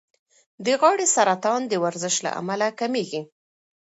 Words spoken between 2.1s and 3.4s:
له امله کمېږي.